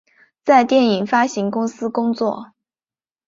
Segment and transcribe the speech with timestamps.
[0.43, 2.53] 在电影发行公司工作。